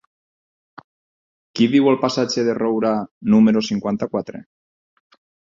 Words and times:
Qui 1.59 1.67
viu 1.75 1.91
al 1.91 1.99
passatge 2.05 2.45
de 2.47 2.57
Roura 2.61 2.95
número 3.35 3.65
cinquanta-quatre? 3.71 4.43